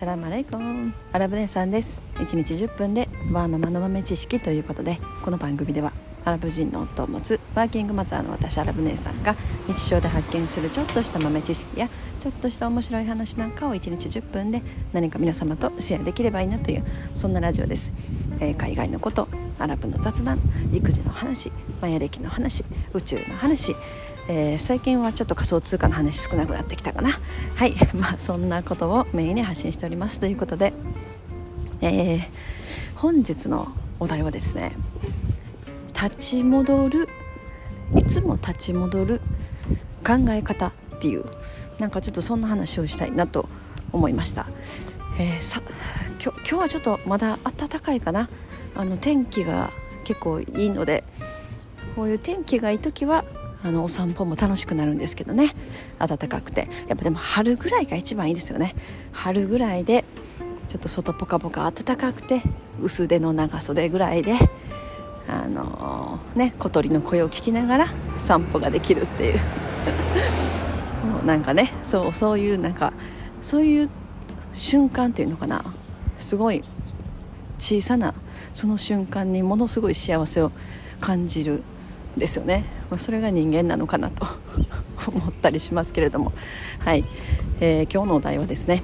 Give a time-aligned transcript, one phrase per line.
[0.00, 0.94] サラマレイコン。
[1.12, 2.00] アラブ姉さんです。
[2.14, 5.92] 1日10分でワーママの豆知識ということでこの番組では
[6.24, 9.36] アラブ人の夫を持つワーキングマザーの私アラブ姉さんが
[9.68, 14.62] 日常で発見するちょっとした豆知識やちょっとした面白い話なんかを1日10分で
[14.94, 17.92] 何か皆様とシェアできればいいなというそんなラジオです、
[18.40, 19.28] えー、海外のこと
[19.58, 20.40] アラブの雑談
[20.72, 22.64] 育児の話マヤ歴の話
[22.94, 23.76] 宇宙の話
[24.32, 27.10] えー、最近はちょっと仮想通貨の話少なくなってきたかな。
[27.56, 27.74] はい。
[27.92, 30.20] まあそんなことをメインに発信しております。
[30.20, 30.72] ということで、
[31.80, 32.20] えー、
[32.94, 34.76] 本日のお題はですね
[36.00, 37.08] 立ち戻る
[37.96, 39.20] いつも立ち戻る
[40.06, 41.24] 考え方っていう
[41.80, 43.48] なんかちょっとそんな話をしたいなと
[43.90, 44.46] 思いました、
[45.18, 45.60] えー、さ
[46.22, 48.28] 今日はちょっとまだ暖かいかな。
[48.76, 49.72] あの天気が
[50.04, 51.02] 結構いいので
[51.96, 53.24] こういう天気がいい時は
[53.62, 55.54] あのお散歩も楽しくなるんですけどね。
[55.98, 56.68] 暖かくて。
[56.88, 58.74] やっぱでも春ぐらいが一番いいですよね。
[59.12, 60.04] 春ぐらいで
[60.68, 62.42] ちょっと外ポカポカ暖かくて
[62.80, 64.34] 薄手の長袖ぐらいで
[65.28, 69.40] あのー、ね小鳥の声を聞きながら散歩ができるっていう。
[71.06, 72.92] もうなんかねそうそういうなんか
[73.42, 73.90] そういう
[74.52, 75.64] 瞬間っていうのかな。
[76.16, 76.62] すごい
[77.58, 78.14] 小さな
[78.52, 80.52] その瞬間にものすごい幸せを
[81.00, 81.62] 感じる
[82.16, 82.64] ですよね。
[82.98, 84.26] それが人間なのかなと
[85.06, 86.32] 思ったりしますけれども。
[86.80, 87.04] はい、
[87.60, 88.82] えー、今日のお題はですね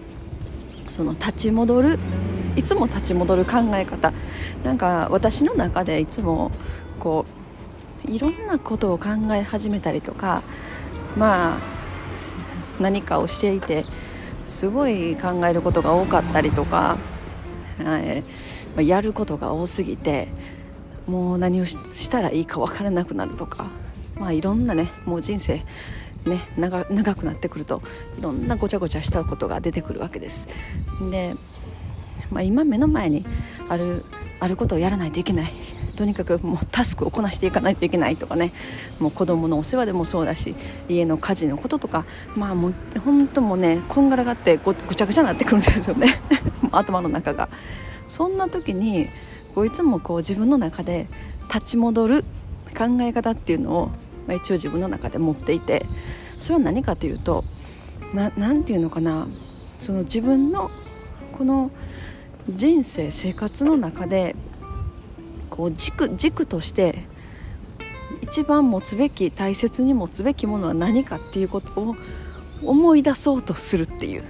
[0.88, 1.98] その立ち戻る
[2.56, 4.12] いつも立ち戻る考え方。
[4.64, 6.50] なんか私の中でいつも
[6.98, 7.24] こ
[8.06, 10.42] ういろんなことを考え始めたりとか
[11.16, 11.58] まあ
[12.80, 13.84] 何かをしていて
[14.46, 16.98] すごい考えることが多かったりとか、
[17.80, 20.28] えー、やることが多すぎて
[21.06, 23.66] もう何をしたらいいか分からなくなるとか、
[24.18, 25.62] まあ、いろんなねもう人生
[26.26, 27.82] ね長長くなってくると
[28.18, 30.48] いろんなごちゃごちゃしたことが出てくるわけです。
[31.10, 31.34] で、
[32.30, 33.24] まあ、今目の前に
[33.68, 34.04] ある
[34.38, 35.52] あることをやらないといけない。
[35.96, 38.52] とにかくもうタスクをこなしていかないといけないとかね。
[38.98, 40.54] もう子供のお世話でもそうだし
[40.88, 42.04] 家の家事のこととか
[42.36, 42.74] まあもう
[43.04, 46.20] 本当もうねこんがらがってごぐちゃぐちゃになってくるんですよね。
[46.72, 47.48] 頭の中が。
[48.08, 49.08] そんな時に
[49.56, 51.06] こういつもこう自分の中で
[51.48, 52.24] 立ち戻る
[52.76, 53.86] 考え方っていうのを、
[54.26, 55.86] まあ、一応自分の中で持っていて
[56.38, 57.42] それは何かというと
[58.12, 59.26] 何て言うのかな
[59.80, 60.70] その自分の
[61.32, 61.70] この
[62.50, 64.36] 人生生活の中で
[65.48, 67.06] こう軸軸として
[68.20, 71.96] 一番持つべき大切に持つべきものは何かっていうことを
[72.62, 74.24] 思い出そうとするっていう、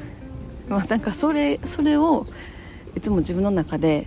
[0.68, 2.28] まあ、なんかそれそれを
[2.94, 4.06] いつも自分の中で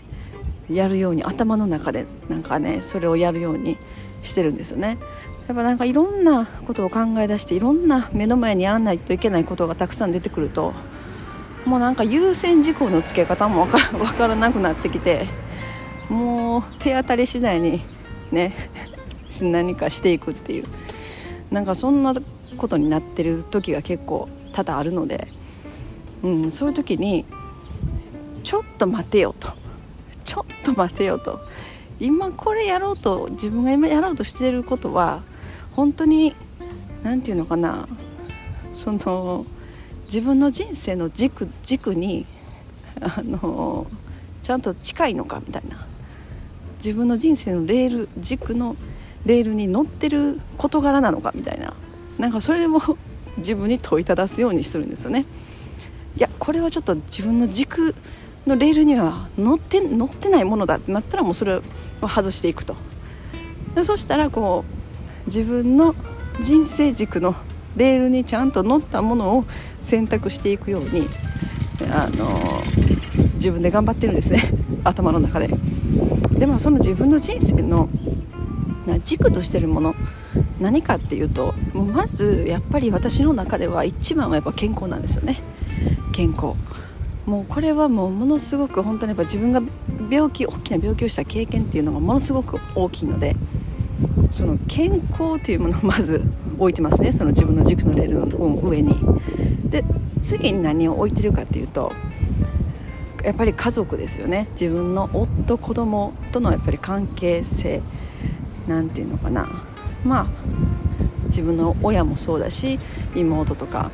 [0.69, 3.77] やるように頭の中でなんかねそれをやるように
[4.23, 4.97] してるんですよね。
[5.47, 10.73] やっぱなんかいろんなことを考え出していろんな目の前にやらないといけないことがたくさん出てくると
[11.65, 15.25] もうなんか優先事項のつけ方も分から分からなくなってきて
[16.07, 17.81] もう手当たり次第に
[18.31, 18.53] ね
[19.41, 20.65] 何かしていくっていう
[21.49, 22.13] なんかそんな
[22.57, 25.27] ことになってる時が結構多々あるので、
[26.21, 27.25] うん、そういう時に
[28.43, 29.49] ちょっと待てよと。
[30.73, 31.39] と待てよと。
[31.99, 35.21] 今これやろうと自分が今やろうとしてることは
[35.71, 36.33] 本当に
[37.03, 37.87] 何て言うのかな。
[38.73, 39.45] その
[40.05, 42.25] 自分の人生の軸軸に
[43.01, 43.87] あの
[44.43, 45.85] ちゃんと近いのかみたいな。
[46.77, 48.77] 自分の人生のレール軸の
[49.25, 51.73] レールに乗ってる事柄なのかみたいな。
[52.17, 52.81] なんかそれも
[53.37, 55.25] 自分に問いただすようにするんですよね。
[56.17, 57.95] いやこれはちょっと自分の軸
[58.49, 61.61] のレールには乗って乗ってないものだってなったらもうそれを
[62.07, 62.75] 外していくと。
[63.75, 65.95] でそしたらこう自分の
[66.41, 67.35] 人生軸の
[67.77, 69.45] レールにちゃんと乗ったものを
[69.79, 71.07] 選択していくように
[71.91, 72.63] あの
[73.35, 74.51] 自分で頑張ってるんですね。
[74.83, 75.49] 頭の中で。
[76.31, 77.89] でもその自分の人生の
[79.05, 79.95] 軸としてるもの
[80.59, 85.41] 何かっていうともうまずやっぱり私の中では一番はやっぱ健康なんですよね。
[86.11, 86.53] 健康。
[87.29, 89.61] もうこれはもうものすごく本当にやっぱ自分が
[90.09, 93.35] 病気大きな病気をした経験っていうのがものすごく大きいので
[94.31, 96.23] その健康というものをまず
[96.57, 97.11] 置いてますね。
[97.11, 98.95] その自分の軸のレールの上に。
[99.69, 99.83] で
[100.23, 101.93] 次に何を置いてるかっていうと
[103.23, 104.47] やっぱり家族ですよね。
[104.53, 107.83] 自分の夫子供とのやっぱり関係性。
[108.67, 109.47] なんていうのかな。
[110.03, 110.27] まあ
[111.25, 112.79] 自分の親もそうだし
[113.13, 113.91] 妹とか、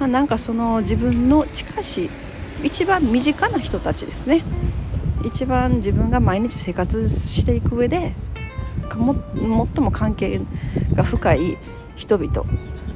[0.00, 2.10] まあ、なんかその自分の近しい
[2.64, 4.42] 一番身近な人たちですね。
[5.22, 8.12] 一番自分が毎日生活していく上で
[8.96, 10.40] も最も関係
[10.94, 11.58] が深い
[11.94, 12.44] 人々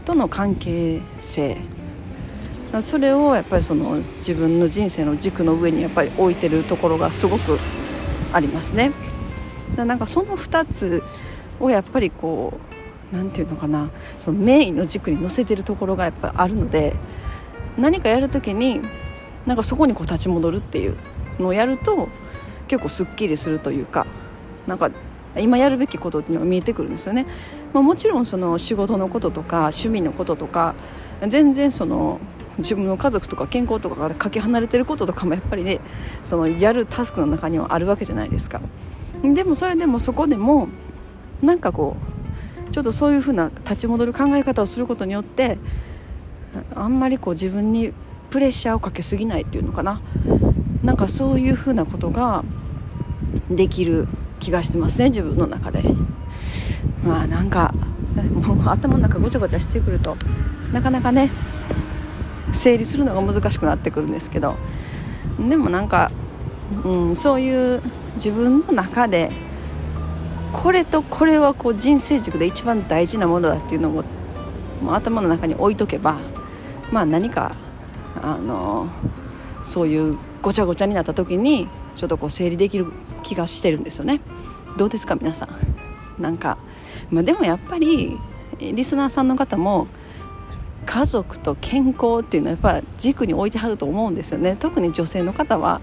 [0.04, 1.58] との関係性。
[2.80, 7.58] それをやっぱりその自分の人生の軸の上にやっぱり置いてるところがすごく
[8.32, 8.92] ありますね。
[9.76, 11.02] なんかその2つ
[11.60, 12.58] をやっぱりこ
[13.12, 13.90] う何て言うのかな。
[14.18, 16.96] そのメインの軸に乗せてるところがやっぱあるので
[17.76, 18.80] 何かやる時に
[19.46, 20.96] なんかそこにこう立ち戻るっていう
[21.38, 22.08] のをやると
[22.66, 24.06] 結構すっきりするというか
[24.66, 24.90] なんか
[25.36, 27.26] 今やるべきことっていうのが見えてくるんですよね。
[27.72, 30.74] まあ、もちろんその仕事のこととか趣味のこととか
[31.26, 32.18] 全然その
[32.58, 35.80] 自分の家族とか健康とかからかけ離れてることとかもやっぱりね
[36.24, 38.60] そのやるタスクの中にはあるわけじゃないですか
[39.22, 40.68] でもそれでもそこでも
[41.42, 41.96] なんかこ
[42.68, 45.58] うちょっとそういうふうな立ち戻る考え方をすることによって
[46.74, 47.92] あんまりこう自分に
[48.30, 50.00] プレッシャーをかけすぎないっていうのかな。
[50.82, 52.44] なんかそういうふうなことが
[53.50, 54.06] できる
[54.38, 55.82] 気がしてますね自分の中で。
[57.04, 57.74] まあなんか
[58.32, 60.16] もう頭の中ごちゃごちゃしてくると
[60.72, 61.30] なかなかね
[62.52, 64.56] 整理するのが難しくなってくるんですけど。
[65.38, 66.10] でもなんか、
[66.84, 67.80] うん、そういう
[68.16, 69.30] 自分の中で
[70.52, 73.92] これとこれはこう人生軸で一番大事なものだっていうのを
[74.82, 76.18] もう頭の中に置いとけば
[76.90, 77.54] まあ何か
[78.22, 78.88] あの
[79.62, 82.86] そういうごちゃごちゃになった時にちょっとこう整理できる
[83.22, 84.20] 気がしてるんですよね。
[84.76, 86.22] どうですか皆さん。
[86.22, 86.58] なんか、
[87.10, 88.16] まあ、でもやっぱり
[88.60, 89.86] リスナーさんの方も
[90.86, 94.56] 家族と健康っていうのはやっぱ軸に置いてはると思うんですよね。
[94.58, 95.80] 特に女性の方は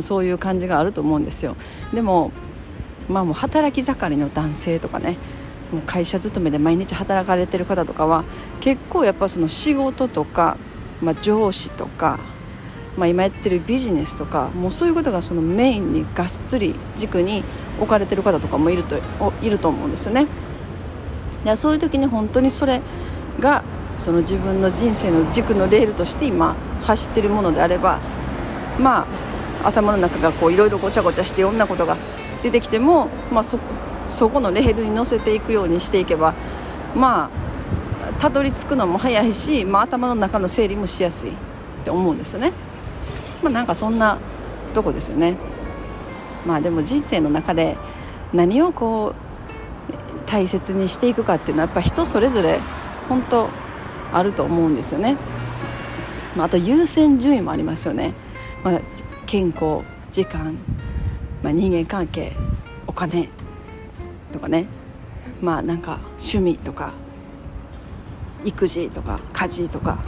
[0.00, 1.56] そういう感じがあると思うんですよ。
[1.94, 2.32] でも
[3.08, 5.16] まあもう働き盛りの男性とかね
[5.72, 8.24] もう会社勤めで毎日働かれてる方とかは
[8.60, 10.56] 結構やっぱその仕事とか、
[11.02, 12.18] まあ、上司とか、
[12.96, 17.44] まあ、今やってるビジネスとかもうそういうことがそのメインにがっつり軸に
[17.78, 18.98] 置かれてる方とかもいると
[19.40, 20.26] いると思うんですよね。
[21.44, 22.80] でそういう時に本当にそれ
[23.38, 23.62] が
[23.98, 28.00] その自分の人生の軸のレールとして今走ってるものであれば
[28.78, 29.06] ま
[29.62, 31.96] あ頭の中がこういろいろごちゃごちゃしていろんなことが
[32.42, 33.58] 出てきても、まあ、そ
[34.06, 36.34] そこのレールに乗せていくようにしていけば
[36.94, 37.47] まあ
[38.18, 41.34] たどり着くのも早いし、まあ、頭の中の整理もしやすいっ
[41.84, 42.52] て思うんですよね。
[43.42, 44.18] まあ、なんかそんな
[44.74, 45.36] とこですよね。
[46.46, 47.76] まあでも人生の中で
[48.32, 52.60] 何をこう大切にしていくかっていうのはやっぱ人それぞれ
[53.08, 53.48] 本当
[54.12, 55.16] あると思うんですよね。
[56.36, 58.14] まあ、あと優先順位もありますよね。
[58.64, 58.80] まあ、
[59.26, 60.56] 健康時間、
[61.42, 62.32] まあ、人間関係
[62.86, 63.28] お金
[64.32, 64.66] とかね
[65.40, 66.92] まあなんか趣味とか
[68.44, 69.98] 育児とか家事とか、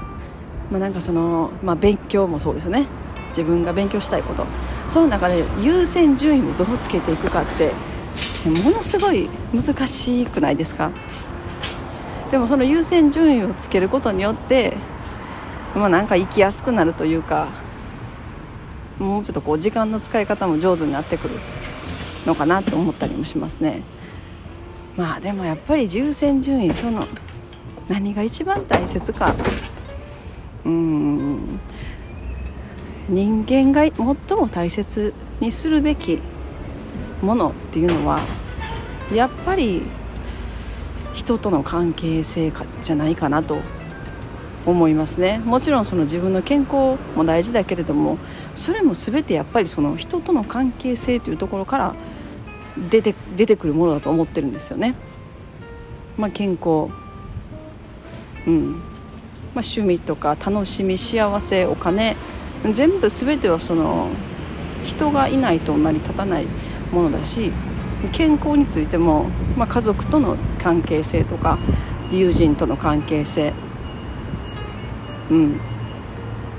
[0.71, 2.87] まあ、なんかその、まあ、勉強もそうですよね。
[3.29, 4.45] 自分が勉強したいこと。
[4.89, 7.73] その中で優先順位をどうつけていくかって
[8.45, 10.91] ものすごい難しくないですか？
[12.31, 14.77] でもその優先順位をつけることによって、
[15.75, 17.49] まあ、なんか生きやすくなるというか
[18.99, 21.35] もうちょっとこう時間の使い方も上手になってくる
[22.27, 23.83] のかなと思ったりもしますね。
[24.97, 27.07] まあでもやっぱり優先順位その
[27.91, 29.35] 何が一番大切か。
[30.65, 31.61] うん。
[33.09, 33.97] 人間が最
[34.39, 36.21] も大切にするべき
[37.21, 38.21] ものっていうのは
[39.13, 39.83] やっぱり
[41.13, 43.59] 人との関係性かじゃないかなと
[44.65, 45.41] 思いますね。
[45.45, 48.19] もちろんその自分の健康も大事だけれども
[48.55, 51.95] それも全てやっぱりその人との関係性というところから
[52.89, 54.95] 出て出てくるものだと思ってるんですよね。
[56.17, 56.91] まあ、健康、
[58.47, 58.73] うん。
[59.55, 62.17] まあ、趣味とか楽しみ幸せお金
[62.73, 64.09] 全部全てはその
[64.85, 66.47] 人がいないと成り立たない
[66.93, 67.51] ものだし
[68.13, 69.25] 健康についても、
[69.57, 71.59] まあ、家族との関係性とか
[72.11, 73.53] 友人との関係性。
[75.31, 75.61] うん。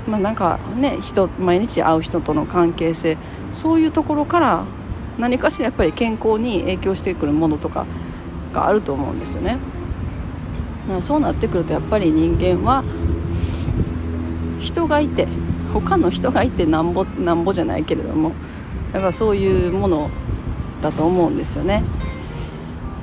[0.06, 3.16] まあなんかね人毎日会う人との関係性。
[3.52, 4.64] そういうところから
[5.18, 7.86] 何かしらやっぱり健康に影響してくるものとか
[8.52, 9.58] があると思うんですよね。
[11.00, 12.84] そうなってくるとやっぱり人間は
[14.60, 15.26] 人がいて
[15.72, 18.32] 他の人がいてなんぼなんぼじゃないけれども
[18.92, 20.10] やっぱそういうもの
[20.80, 21.82] だと思うんですよね。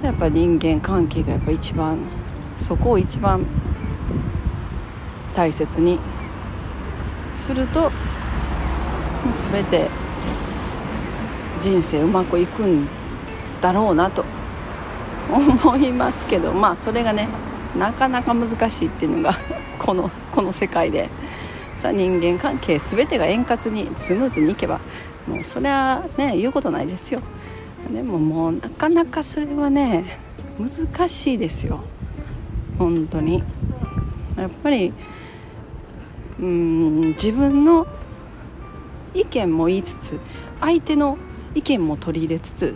[0.04, 2.00] やっぱ人間関係がやっぱ一番
[2.56, 3.46] そこを一番
[5.34, 6.00] 大切に
[7.34, 7.92] すると
[9.52, 9.90] 全て
[11.60, 12.88] 人生うまくいくん
[13.60, 14.24] だろうなと
[15.30, 17.28] 思いますけどまあそれがね
[17.78, 19.34] なかなか難しいっていうのが
[19.78, 21.10] このこの世界で。
[21.80, 24.82] さ人間関係全てが円滑にスムーズにいけば
[25.26, 27.22] もうそれはね言うことないですよ。
[27.94, 30.20] でももうなかなかそれはね
[30.60, 31.80] 難しいですよ。
[32.78, 33.42] 本当に。
[34.36, 34.92] やっぱり
[36.40, 37.88] うん自分の
[39.14, 40.20] 意見も言いつつ
[40.60, 41.18] 相手の
[41.56, 42.76] 意見も取り入れつつ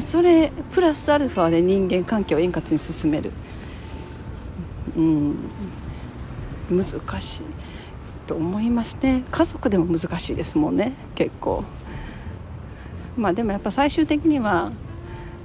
[0.00, 3.32] それプラスアルファで人間関係を円滑に進める、
[4.96, 5.36] うん、
[6.70, 7.42] 難しい
[8.26, 9.24] と思いますね。
[9.30, 10.92] 家族でも難しいですもんね。
[11.14, 11.64] 結構。
[13.16, 14.72] まあでもやっぱ最終的には、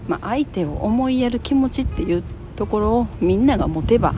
[0.08, 2.24] まあ、相手を思いやる気持ちっていう
[2.56, 4.14] ところをみんなが持てば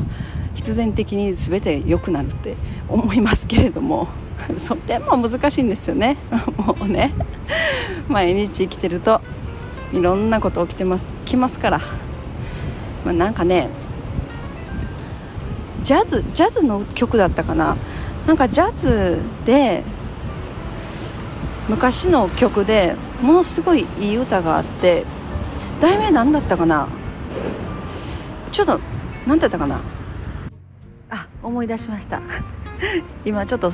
[0.54, 2.56] 必然的に全て良くなるって
[2.88, 4.08] 思いますけれども
[4.58, 6.18] それも難しいんですよね。
[6.58, 7.14] もうね。
[8.08, 9.22] 毎日生きてると
[9.94, 11.80] いろんなこと起きてますきますから、
[13.06, 13.70] まあ、なんかね
[15.84, 17.78] ジャズジャズの曲だったかな？
[18.28, 19.84] なんかジャズで
[21.68, 25.06] 昔の曲でものすごいいい歌があって
[25.80, 26.88] 題名何だったかな？
[28.52, 28.80] ちょっと
[29.26, 29.82] 何だったかな？
[31.10, 32.22] あ思い出しました。
[33.26, 33.72] 今ちょっと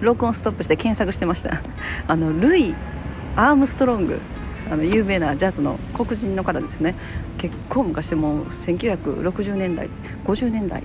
[0.00, 1.60] 録音ストップして検索してました。
[2.06, 2.74] あのルイ・
[3.36, 4.20] アームストロング。
[4.70, 6.94] あの有名なジャズの黒人の方ですよね。
[7.38, 9.88] 結構昔でも1960年代
[10.26, 10.82] 50年代。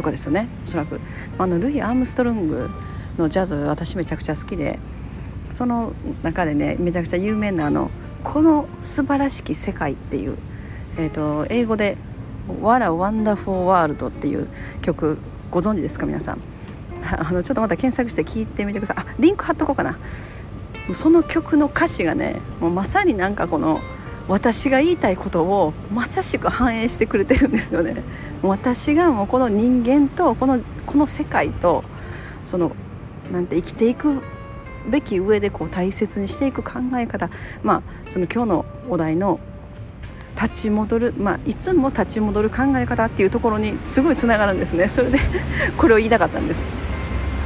[0.00, 0.98] とかですよねおそらく。
[1.38, 2.70] あのルイ・アームストロング
[3.18, 4.78] のジャズ私めちゃくちゃ好きで
[5.50, 5.92] その
[6.22, 7.90] 中でねめちゃくちゃ有名なあの
[8.24, 10.36] 「この素晴らしき世界」っていう、
[10.96, 11.98] えーと、英語で
[12.62, 14.48] 「What a Wonderful World」っていう
[14.80, 15.18] 曲
[15.50, 16.40] ご存知ですか皆さん？
[17.04, 19.04] あのちょっとまた検索して聞いてみてください。
[19.04, 19.98] あリンク貼っとこうかな。
[20.94, 23.80] その曲の歌詞がねもうまさになんかこの
[24.28, 28.02] 私が言いたいことをまさしく反映してくれてるんですよね。
[28.42, 31.84] 私がもうこの人間とこのこの世界と
[32.44, 32.72] その
[33.32, 34.22] なんて生きていく
[34.88, 37.28] べき上でこう大切にしていく考え方。
[37.62, 39.40] まあその今日のお題の
[40.40, 44.88] 立ち戻る、まあ、いつも立ち戻る考え方っていうところにすごいつながるんですね。
[44.88, 45.18] それで
[45.76, 46.66] これを言いたかったんです。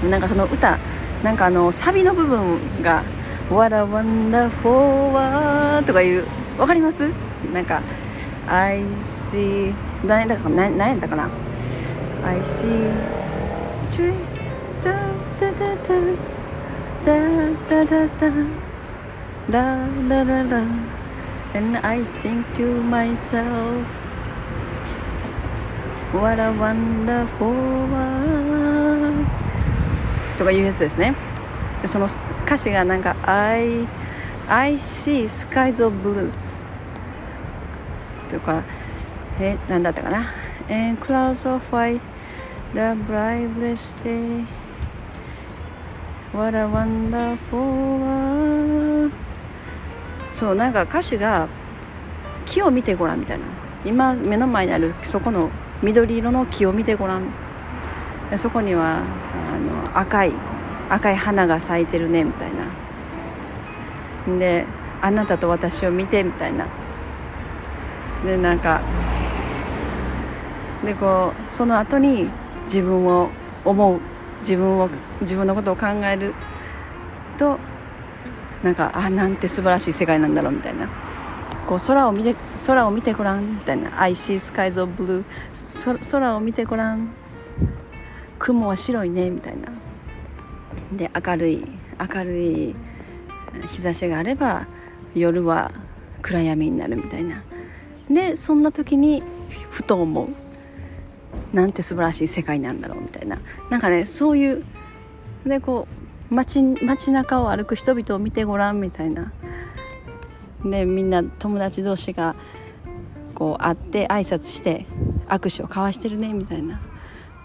[0.09, 0.79] なんかその歌
[1.25, 3.03] なんかあのサビの部分が
[3.51, 6.25] 「What a wonderful world」とかいう
[6.59, 7.11] わかります
[7.53, 7.83] なんか
[8.49, 9.75] 「I see」
[10.07, 11.29] 何だか何やったかな
[12.25, 12.91] 「I see」
[14.83, 14.93] ダ
[15.39, 15.95] ダダダ
[17.05, 17.15] ダ
[17.65, 18.05] ダダ
[19.51, 20.65] ダダダダ
[21.55, 23.87] and I think to myself
[26.13, 29.27] What a wonderful world
[30.37, 31.15] とかいうやつですね
[31.87, 32.07] その
[32.45, 33.87] 歌詞がなんか I,
[34.49, 36.31] I see skies of blue
[38.35, 38.65] とか
[39.39, 40.33] え何だったかな
[40.69, 42.01] ？And clouds of white
[42.73, 44.45] the brightest day.
[46.33, 49.13] What a wonderful world.
[50.35, 51.49] そうなんか歌詞が
[52.45, 53.45] 木を見てごらんみたいな。
[53.85, 55.51] 今目の前にあるそこの
[55.83, 57.29] 緑色の木を見てごらん。
[58.37, 59.03] そこには
[59.53, 60.33] あの赤い
[60.91, 62.67] 赤い花が咲いてるねみたいな。
[64.39, 64.67] で
[65.01, 66.67] あなたと私を見てみたいな。
[68.25, 68.81] でなんか
[70.85, 72.29] でこうその後に
[72.65, 73.29] 自分を
[73.65, 74.01] 思う
[74.41, 74.89] 自分を
[75.21, 76.35] 自分のことを考える
[77.39, 77.59] と
[78.63, 80.89] なんかあなんて素晴らしい世界なんだろうみたいな。
[81.67, 85.25] こう空を見て空を見てごらんみたいな「I see skies of blue」
[86.13, 87.09] 空を見てごらん。
[88.39, 89.69] 雲は白いねみたいな。
[90.93, 91.65] で明るい
[91.99, 92.77] 明るい
[93.67, 94.67] 日差しがあれば
[95.15, 95.71] 夜は
[96.21, 97.43] 暗闇になるみたいな。
[98.11, 99.23] でそんな時に
[99.71, 100.29] ふと思う
[101.57, 104.65] なんて素晴らしい世界なんだろうみたいななんかねそういう
[105.47, 105.87] でこ
[106.31, 109.33] う街街中を歩く人々を見てごらんみたいな
[110.65, 112.35] でみんな友達同士が
[113.35, 114.87] こう会って挨拶して
[115.29, 116.81] 握手を交わしてるねみたいな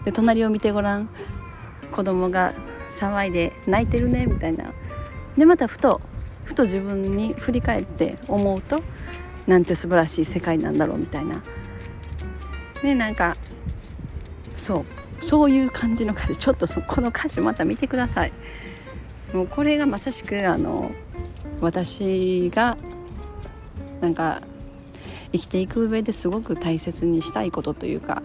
[0.04, 1.08] で隣を見てごらん
[1.92, 2.54] 子供が
[2.88, 4.72] 騒いで泣いてるねみたいな
[5.36, 6.00] でまたふと
[6.44, 8.82] ふと自分に振り返って思うと
[9.50, 11.42] なんて素晴らしい世界なんだろうみたいな。
[12.84, 13.36] ねなんか
[14.56, 14.84] そう
[15.18, 16.36] そういう感じの歌詞。
[16.36, 18.32] ちょっとこの歌詞また見てください。
[19.32, 20.92] もうこれがまさしくあの
[21.60, 22.78] 私が
[24.00, 24.40] なんか
[25.32, 28.22] 生きていく上ですごく大切にしたいことというか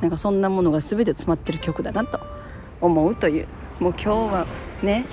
[0.00, 2.18] なんかそんなものが全て詰まってる曲だなと
[2.80, 3.46] 思うという。
[3.78, 4.46] もう今日は
[4.82, 5.06] ね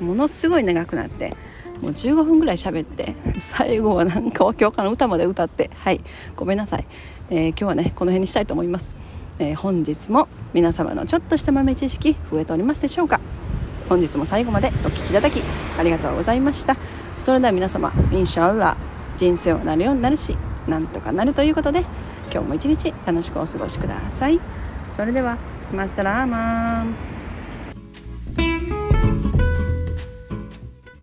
[0.00, 1.36] ものすごい長くなって
[1.80, 6.00] もう15分ぐらい喋って最後はなんかわけわから歌まで歌ってはい
[6.34, 6.86] ごめんなさい、
[7.30, 8.96] えー、今日はねこの辺にしたいと思います、
[9.38, 13.20] えー、本日も皆様のちょっとした豆知識増えておりますでしょうか。
[13.88, 15.40] 本日も最後までお聴きいただき
[15.78, 16.76] ありがとうございました。
[17.18, 18.76] それでは皆様インシャアラ
[19.16, 21.80] 人生はなるようになるしなんとかなるということで
[22.32, 24.40] 今日も一日楽しくお過ごしください。
[24.88, 25.38] それでは
[25.72, 27.15] マサラーマン。